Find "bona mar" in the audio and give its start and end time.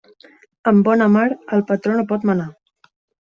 0.87-1.25